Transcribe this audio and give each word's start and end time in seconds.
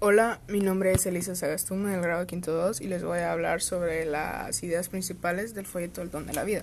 Hola, 0.00 0.40
mi 0.46 0.60
nombre 0.60 0.92
es 0.92 1.04
Elisa 1.06 1.34
Sagastún 1.34 1.84
del 1.90 2.00
grado 2.00 2.24
quinto 2.24 2.52
2 2.52 2.82
y 2.82 2.86
les 2.86 3.02
voy 3.02 3.18
a 3.18 3.32
hablar 3.32 3.60
sobre 3.60 4.04
las 4.04 4.62
ideas 4.62 4.88
principales 4.88 5.54
del 5.54 5.66
folleto 5.66 6.02
El 6.02 6.12
don 6.12 6.24
de 6.24 6.34
la 6.34 6.44
vida. 6.44 6.62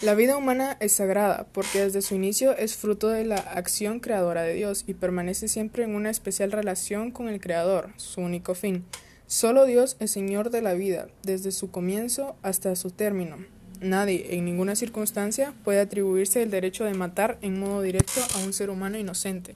La 0.00 0.14
vida 0.14 0.38
humana 0.38 0.78
es 0.80 0.92
sagrada 0.92 1.46
porque 1.52 1.84
desde 1.84 2.00
su 2.00 2.14
inicio 2.14 2.56
es 2.56 2.74
fruto 2.74 3.08
de 3.08 3.26
la 3.26 3.36
acción 3.36 4.00
creadora 4.00 4.44
de 4.44 4.54
Dios 4.54 4.84
y 4.86 4.94
permanece 4.94 5.46
siempre 5.46 5.84
en 5.84 5.94
una 5.94 6.08
especial 6.08 6.52
relación 6.52 7.10
con 7.10 7.28
el 7.28 7.38
Creador, 7.38 7.90
su 7.98 8.22
único 8.22 8.54
fin. 8.54 8.86
Solo 9.26 9.66
Dios 9.66 9.98
es 10.00 10.10
Señor 10.10 10.48
de 10.48 10.62
la 10.62 10.72
vida, 10.72 11.08
desde 11.22 11.52
su 11.52 11.70
comienzo 11.70 12.34
hasta 12.40 12.76
su 12.76 12.92
término. 12.92 13.36
Nadie, 13.82 14.36
en 14.36 14.46
ninguna 14.46 14.74
circunstancia, 14.74 15.52
puede 15.64 15.80
atribuirse 15.80 16.42
el 16.42 16.50
derecho 16.50 16.84
de 16.86 16.94
matar 16.94 17.36
en 17.42 17.60
modo 17.60 17.82
directo 17.82 18.22
a 18.36 18.38
un 18.38 18.54
ser 18.54 18.70
humano 18.70 18.96
inocente. 18.96 19.54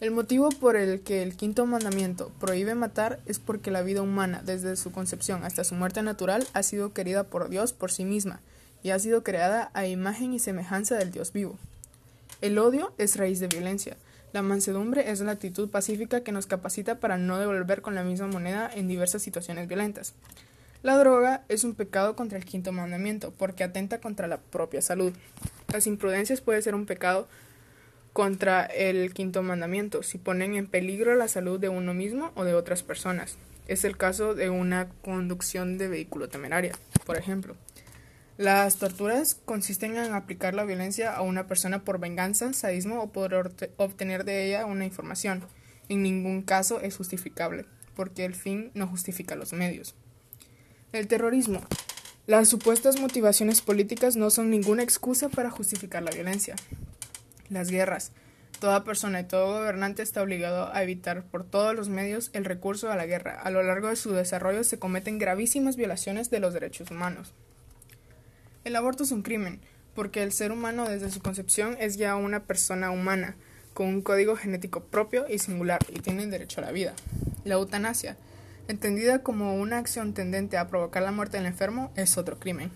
El 0.00 0.10
motivo 0.10 0.48
por 0.48 0.76
el 0.76 1.00
que 1.00 1.22
el 1.22 1.36
quinto 1.36 1.66
mandamiento 1.66 2.30
prohíbe 2.40 2.74
matar 2.74 3.20
es 3.26 3.38
porque 3.38 3.70
la 3.70 3.82
vida 3.82 4.02
humana, 4.02 4.42
desde 4.44 4.76
su 4.76 4.90
concepción 4.90 5.44
hasta 5.44 5.62
su 5.62 5.76
muerte 5.76 6.02
natural, 6.02 6.46
ha 6.52 6.62
sido 6.62 6.92
querida 6.92 7.24
por 7.24 7.48
Dios 7.48 7.72
por 7.72 7.92
sí 7.92 8.04
misma 8.04 8.40
y 8.82 8.90
ha 8.90 8.98
sido 8.98 9.22
creada 9.22 9.70
a 9.72 9.86
imagen 9.86 10.34
y 10.34 10.40
semejanza 10.40 10.96
del 10.96 11.12
Dios 11.12 11.32
vivo. 11.32 11.58
El 12.40 12.58
odio 12.58 12.92
es 12.98 13.16
raíz 13.16 13.40
de 13.40 13.46
violencia. 13.46 13.96
La 14.32 14.42
mansedumbre 14.42 15.10
es 15.10 15.20
la 15.20 15.32
actitud 15.32 15.70
pacífica 15.70 16.22
que 16.22 16.32
nos 16.32 16.46
capacita 16.46 16.98
para 16.98 17.16
no 17.16 17.38
devolver 17.38 17.80
con 17.80 17.94
la 17.94 18.02
misma 18.02 18.26
moneda 18.26 18.68
en 18.74 18.88
diversas 18.88 19.22
situaciones 19.22 19.68
violentas. 19.68 20.12
La 20.82 20.98
droga 20.98 21.44
es 21.48 21.64
un 21.64 21.74
pecado 21.74 22.16
contra 22.16 22.36
el 22.36 22.44
quinto 22.44 22.72
mandamiento 22.72 23.32
porque 23.38 23.64
atenta 23.64 24.00
contra 24.00 24.26
la 24.26 24.38
propia 24.38 24.82
salud. 24.82 25.12
Las 25.72 25.86
imprudencias 25.86 26.40
pueden 26.40 26.62
ser 26.62 26.74
un 26.74 26.84
pecado 26.84 27.28
contra 28.14 28.64
el 28.64 29.12
quinto 29.12 29.42
mandamiento 29.42 30.04
si 30.04 30.18
ponen 30.18 30.54
en 30.54 30.68
peligro 30.68 31.16
la 31.16 31.26
salud 31.26 31.58
de 31.58 31.68
uno 31.68 31.94
mismo 31.94 32.30
o 32.36 32.44
de 32.44 32.54
otras 32.54 32.84
personas. 32.84 33.36
Es 33.66 33.84
el 33.84 33.96
caso 33.96 34.36
de 34.36 34.50
una 34.50 34.88
conducción 35.02 35.78
de 35.78 35.88
vehículo 35.88 36.28
temeraria, 36.28 36.78
por 37.04 37.18
ejemplo. 37.18 37.56
Las 38.38 38.76
torturas 38.76 39.36
consisten 39.44 39.96
en 39.96 40.12
aplicar 40.12 40.54
la 40.54 40.64
violencia 40.64 41.12
a 41.12 41.22
una 41.22 41.48
persona 41.48 41.84
por 41.84 41.98
venganza, 41.98 42.52
sadismo 42.52 43.02
o 43.02 43.10
por 43.10 43.34
obtener 43.78 44.24
de 44.24 44.46
ella 44.46 44.64
una 44.64 44.84
información. 44.84 45.42
En 45.88 46.04
ningún 46.04 46.42
caso 46.42 46.80
es 46.80 46.96
justificable, 46.96 47.66
porque 47.96 48.24
el 48.24 48.36
fin 48.36 48.70
no 48.74 48.86
justifica 48.86 49.34
los 49.34 49.52
medios. 49.52 49.96
El 50.92 51.08
terrorismo. 51.08 51.62
Las 52.28 52.48
supuestas 52.48 53.00
motivaciones 53.00 53.60
políticas 53.60 54.14
no 54.14 54.30
son 54.30 54.50
ninguna 54.50 54.84
excusa 54.84 55.28
para 55.28 55.50
justificar 55.50 56.04
la 56.04 56.12
violencia. 56.12 56.54
Las 57.54 57.70
guerras. 57.70 58.10
Toda 58.58 58.82
persona 58.82 59.20
y 59.20 59.24
todo 59.24 59.58
gobernante 59.58 60.02
está 60.02 60.22
obligado 60.22 60.74
a 60.74 60.82
evitar 60.82 61.22
por 61.22 61.44
todos 61.44 61.72
los 61.72 61.88
medios 61.88 62.30
el 62.32 62.44
recurso 62.44 62.90
a 62.90 62.96
la 62.96 63.06
guerra. 63.06 63.40
A 63.40 63.50
lo 63.50 63.62
largo 63.62 63.88
de 63.88 63.96
su 63.96 64.12
desarrollo 64.12 64.64
se 64.64 64.80
cometen 64.80 65.20
gravísimas 65.20 65.76
violaciones 65.76 66.30
de 66.30 66.40
los 66.40 66.52
derechos 66.52 66.90
humanos. 66.90 67.32
El 68.64 68.74
aborto 68.74 69.04
es 69.04 69.12
un 69.12 69.22
crimen, 69.22 69.60
porque 69.94 70.24
el 70.24 70.32
ser 70.32 70.50
humano 70.50 70.88
desde 70.88 71.12
su 71.12 71.20
concepción 71.20 71.76
es 71.78 71.96
ya 71.96 72.16
una 72.16 72.42
persona 72.42 72.90
humana, 72.90 73.36
con 73.72 73.86
un 73.86 74.02
código 74.02 74.34
genético 74.34 74.80
propio 74.82 75.26
y 75.28 75.38
singular, 75.38 75.78
y 75.92 76.00
tiene 76.00 76.26
derecho 76.26 76.60
a 76.60 76.64
la 76.64 76.72
vida. 76.72 76.92
La 77.44 77.54
eutanasia, 77.54 78.16
entendida 78.66 79.20
como 79.20 79.54
una 79.54 79.78
acción 79.78 80.12
tendente 80.12 80.58
a 80.58 80.66
provocar 80.66 81.04
la 81.04 81.12
muerte 81.12 81.36
del 81.36 81.46
enfermo, 81.46 81.92
es 81.94 82.18
otro 82.18 82.40
crimen. 82.40 82.72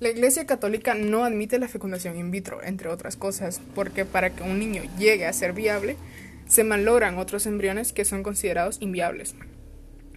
La 0.00 0.10
Iglesia 0.10 0.46
Católica 0.46 0.94
no 0.94 1.24
admite 1.24 1.58
la 1.58 1.66
fecundación 1.66 2.16
in 2.16 2.30
vitro, 2.30 2.62
entre 2.62 2.88
otras 2.88 3.16
cosas, 3.16 3.60
porque 3.74 4.04
para 4.04 4.30
que 4.30 4.44
un 4.44 4.60
niño 4.60 4.82
llegue 4.96 5.26
a 5.26 5.32
ser 5.32 5.52
viable, 5.52 5.96
se 6.46 6.62
malogran 6.62 7.18
otros 7.18 7.46
embriones 7.46 7.92
que 7.92 8.04
son 8.04 8.22
considerados 8.22 8.78
inviables. 8.80 9.34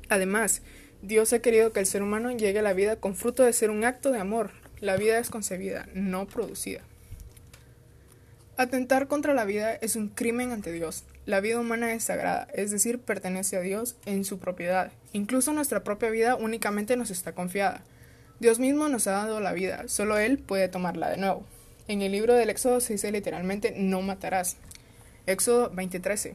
Además, 0.08 0.62
Dios 1.02 1.34
ha 1.34 1.40
querido 1.40 1.74
que 1.74 1.80
el 1.80 1.88
ser 1.88 2.04
humano 2.04 2.30
llegue 2.30 2.60
a 2.60 2.64
la 2.64 2.74
vida 2.74 2.98
con 2.98 3.16
fruto 3.16 3.44
de 3.44 3.54
ser 3.54 3.72
un 3.72 3.84
acto 3.84 4.12
de 4.12 4.20
amor. 4.20 4.52
La 4.82 4.98
vida 4.98 5.18
es 5.18 5.32
concebida, 5.32 5.90
no 5.96 6.28
producida. 6.28 6.82
Atentar 8.58 9.08
contra 9.08 9.34
la 9.34 9.46
vida 9.46 9.74
es 9.74 9.96
un 9.96 10.10
crimen 10.10 10.52
ante 10.52 10.72
Dios. 10.72 11.06
La 11.26 11.40
vida 11.40 11.60
humana 11.60 11.92
es 11.94 12.04
sagrada, 12.04 12.48
es 12.54 12.70
decir, 12.70 13.00
pertenece 13.00 13.58
a 13.58 13.62
Dios 13.62 13.96
en 14.06 14.26
su 14.26 14.38
propiedad. 14.38 14.92
Incluso 15.12 15.54
nuestra 15.54 15.84
propia 15.84 16.12
vida 16.12 16.36
únicamente 16.36 16.98
nos 16.98 17.10
está 17.10 17.34
confiada. 17.34 17.84
Dios 18.42 18.58
mismo 18.58 18.90
nos 18.90 19.06
ha 19.06 19.12
dado 19.12 19.40
la 19.40 19.54
vida, 19.54 19.84
solo 19.86 20.18
Él 20.18 20.40
puede 20.40 20.68
tomarla 20.68 21.12
de 21.12 21.18
nuevo. 21.18 21.46
En 21.88 22.02
el 22.02 22.12
libro 22.12 22.34
del 22.34 22.50
Éxodo 22.50 22.80
se 22.80 22.94
dice 22.94 23.12
literalmente 23.12 23.76
no 23.78 24.02
matarás. 24.02 24.58
Éxodo 25.28 25.72
20:13. 25.72 26.34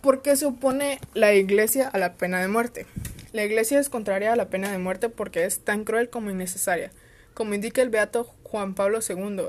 ¿Por 0.00 0.20
qué 0.20 0.34
se 0.34 0.46
opone 0.46 0.98
la 1.14 1.34
iglesia 1.34 1.86
a 1.86 1.98
la 1.98 2.14
pena 2.14 2.40
de 2.40 2.48
muerte? 2.48 2.86
La 3.32 3.44
iglesia 3.44 3.78
es 3.78 3.88
contraria 3.88 4.32
a 4.32 4.36
la 4.36 4.48
pena 4.48 4.72
de 4.72 4.78
muerte 4.78 5.08
porque 5.08 5.44
es 5.44 5.60
tan 5.60 5.84
cruel 5.84 6.10
como 6.10 6.32
innecesaria. 6.32 6.90
Como 7.32 7.54
indica 7.54 7.80
el 7.80 7.88
beato 7.88 8.24
Juan 8.42 8.74
Pablo 8.74 8.98
II, 9.08 9.42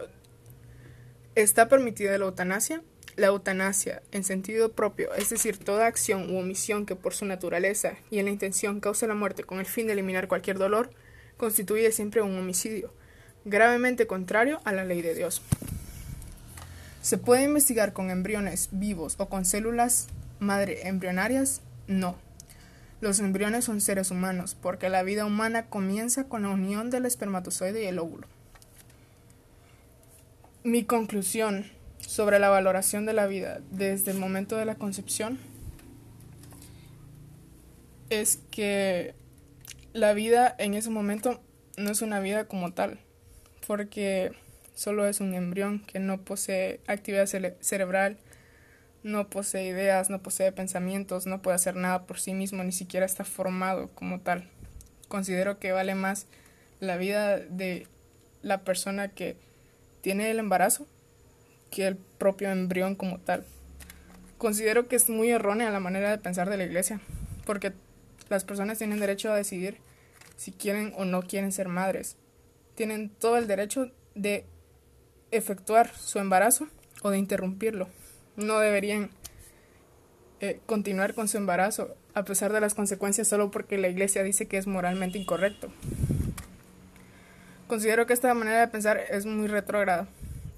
¿está 1.33 1.67
permitida 1.67 2.15
la 2.19 2.25
eutanasia? 2.25 2.83
La 3.19 3.27
eutanasia, 3.27 4.01
en 4.13 4.23
sentido 4.23 4.71
propio, 4.71 5.13
es 5.13 5.29
decir, 5.29 5.57
toda 5.57 5.87
acción 5.87 6.33
u 6.33 6.39
omisión 6.39 6.85
que 6.85 6.95
por 6.95 7.13
su 7.13 7.25
naturaleza 7.25 7.95
y 8.09 8.19
en 8.19 8.25
la 8.25 8.31
intención 8.31 8.79
cause 8.79 9.07
la 9.07 9.13
muerte 9.13 9.43
con 9.43 9.59
el 9.59 9.65
fin 9.65 9.87
de 9.87 9.93
eliminar 9.93 10.29
cualquier 10.29 10.57
dolor, 10.57 10.89
constituye 11.35 11.91
siempre 11.91 12.21
un 12.21 12.39
homicidio, 12.39 12.93
gravemente 13.43 14.07
contrario 14.07 14.61
a 14.63 14.71
la 14.71 14.85
ley 14.85 15.01
de 15.01 15.15
Dios. 15.15 15.41
¿Se 17.01 17.17
puede 17.17 17.43
investigar 17.43 17.91
con 17.91 18.09
embriones 18.09 18.69
vivos 18.71 19.15
o 19.17 19.27
con 19.27 19.43
células 19.43 20.07
madre 20.39 20.87
embrionarias? 20.87 21.59
No. 21.87 22.15
Los 23.01 23.19
embriones 23.19 23.65
son 23.65 23.81
seres 23.81 24.11
humanos, 24.11 24.55
porque 24.61 24.87
la 24.87 25.03
vida 25.03 25.25
humana 25.25 25.65
comienza 25.65 26.23
con 26.23 26.43
la 26.43 26.51
unión 26.51 26.89
del 26.89 27.05
espermatozoide 27.05 27.83
y 27.83 27.87
el 27.87 27.99
óvulo. 27.99 28.27
Mi 30.63 30.85
conclusión 30.85 31.65
sobre 32.19 32.37
la 32.37 32.49
valoración 32.49 33.05
de 33.05 33.13
la 33.13 33.27
vida 33.27 33.61
desde 33.71 34.11
el 34.11 34.17
momento 34.17 34.57
de 34.57 34.65
la 34.65 34.75
concepción 34.75 35.39
es 38.09 38.41
que 38.51 39.15
la 39.93 40.11
vida 40.11 40.53
en 40.57 40.73
ese 40.73 40.89
momento 40.89 41.39
no 41.77 41.91
es 41.91 42.01
una 42.01 42.19
vida 42.19 42.43
como 42.43 42.73
tal, 42.73 42.99
porque 43.65 44.33
solo 44.75 45.07
es 45.07 45.21
un 45.21 45.33
embrión 45.33 45.79
que 45.79 45.99
no 45.99 46.19
posee 46.19 46.81
actividad 46.87 47.25
cerebral, 47.61 48.17
no 49.01 49.29
posee 49.29 49.67
ideas, 49.67 50.09
no 50.09 50.21
posee 50.21 50.51
pensamientos, 50.51 51.25
no 51.25 51.41
puede 51.41 51.55
hacer 51.55 51.77
nada 51.77 52.05
por 52.05 52.19
sí 52.19 52.33
mismo, 52.33 52.65
ni 52.65 52.73
siquiera 52.73 53.05
está 53.05 53.23
formado 53.23 53.91
como 53.95 54.19
tal. 54.19 54.49
Considero 55.07 55.57
que 55.57 55.71
vale 55.71 55.95
más 55.95 56.25
la 56.81 56.97
vida 56.97 57.37
de 57.37 57.87
la 58.41 58.65
persona 58.65 59.07
que 59.07 59.37
tiene 60.01 60.29
el 60.29 60.39
embarazo 60.39 60.85
que 61.69 61.87
el 61.87 61.97
propio 61.97 62.49
embrión 62.49 62.95
como 62.95 63.19
tal. 63.19 63.45
Considero 64.37 64.87
que 64.87 64.95
es 64.95 65.09
muy 65.09 65.29
errónea 65.29 65.69
la 65.71 65.79
manera 65.79 66.11
de 66.11 66.17
pensar 66.17 66.49
de 66.49 66.57
la 66.57 66.63
iglesia, 66.63 67.01
porque 67.45 67.73
las 68.29 68.43
personas 68.43 68.77
tienen 68.77 68.99
derecho 68.99 69.31
a 69.31 69.35
decidir 69.35 69.77
si 70.37 70.51
quieren 70.51 70.93
o 70.95 71.05
no 71.05 71.21
quieren 71.21 71.51
ser 71.51 71.67
madres. 71.67 72.15
Tienen 72.75 73.09
todo 73.09 73.37
el 73.37 73.47
derecho 73.47 73.91
de 74.15 74.45
efectuar 75.31 75.93
su 75.95 76.19
embarazo 76.19 76.67
o 77.01 77.09
de 77.09 77.17
interrumpirlo. 77.17 77.89
No 78.37 78.59
deberían 78.59 79.09
eh, 80.39 80.61
continuar 80.65 81.13
con 81.13 81.27
su 81.27 81.37
embarazo 81.37 81.95
a 82.13 82.23
pesar 82.23 82.53
de 82.53 82.61
las 82.61 82.73
consecuencias 82.73 83.27
solo 83.27 83.51
porque 83.51 83.77
la 83.77 83.89
iglesia 83.89 84.23
dice 84.23 84.47
que 84.47 84.57
es 84.57 84.67
moralmente 84.67 85.17
incorrecto. 85.17 85.69
Considero 87.67 88.07
que 88.07 88.13
esta 88.13 88.33
manera 88.33 88.61
de 88.61 88.67
pensar 88.67 88.99
es 89.09 89.25
muy 89.25 89.47
retrógrada 89.47 90.07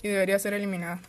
y 0.02 0.08
debería 0.08 0.40
ser 0.40 0.54
eliminada. 0.54 1.00